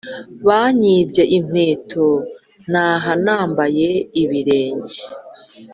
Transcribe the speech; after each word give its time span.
Banyibye 0.47 1.23
inkweto 1.37 2.07
naha 2.71 3.11
nambaye 3.23 3.87
ibirenge 4.21 5.01